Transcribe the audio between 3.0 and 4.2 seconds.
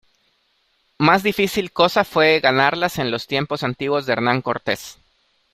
los tiempos antiguos de